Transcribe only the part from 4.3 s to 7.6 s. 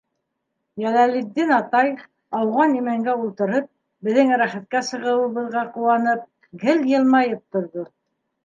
рәхәткә сығыуыбыҙға ҡыуанып, гел йылмайып